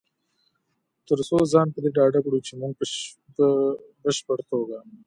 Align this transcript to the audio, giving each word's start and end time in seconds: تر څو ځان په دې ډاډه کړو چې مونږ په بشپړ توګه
تر 1.07 1.19
څو 1.27 1.37
ځان 1.53 1.67
په 1.73 1.79
دې 1.83 1.89
ډاډه 1.97 2.19
کړو 2.25 2.39
چې 2.47 2.53
مونږ 2.59 2.73
په 3.35 3.45
بشپړ 4.03 4.37
توګه 4.51 4.77